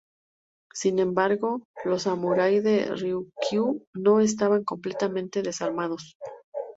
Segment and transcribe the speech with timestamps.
[0.73, 6.15] Sin embargo, los samurái de Ryūkyū no estaban completamente desarmados.